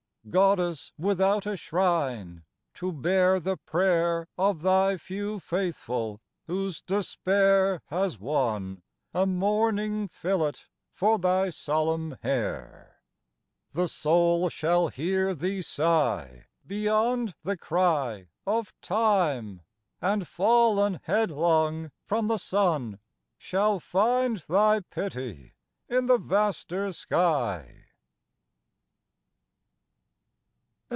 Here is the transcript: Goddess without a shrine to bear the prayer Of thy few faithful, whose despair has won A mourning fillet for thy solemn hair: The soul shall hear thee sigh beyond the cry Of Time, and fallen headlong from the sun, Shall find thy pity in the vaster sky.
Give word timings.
Goddess 0.29 0.93
without 0.99 1.47
a 1.47 1.57
shrine 1.57 2.43
to 2.75 2.91
bear 2.91 3.39
the 3.39 3.57
prayer 3.57 4.27
Of 4.37 4.61
thy 4.61 4.95
few 4.97 5.39
faithful, 5.39 6.21
whose 6.45 6.79
despair 6.79 7.81
has 7.87 8.19
won 8.19 8.83
A 9.15 9.25
mourning 9.25 10.07
fillet 10.07 10.59
for 10.91 11.17
thy 11.17 11.49
solemn 11.49 12.19
hair: 12.21 13.01
The 13.71 13.87
soul 13.87 14.49
shall 14.49 14.89
hear 14.89 15.33
thee 15.33 15.63
sigh 15.63 16.45
beyond 16.67 17.33
the 17.41 17.57
cry 17.57 18.27
Of 18.45 18.79
Time, 18.81 19.61
and 20.01 20.27
fallen 20.27 20.99
headlong 21.01 21.89
from 22.05 22.27
the 22.27 22.37
sun, 22.37 22.99
Shall 23.39 23.79
find 23.79 24.37
thy 24.37 24.81
pity 24.81 25.55
in 25.89 26.05
the 26.05 26.19
vaster 26.19 26.91
sky. 26.93 27.87